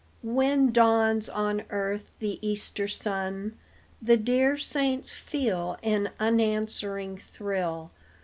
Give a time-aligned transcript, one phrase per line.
[0.23, 3.55] When dawns on earth the Easter sun
[4.01, 7.91] The dear saints feel an answering thrill.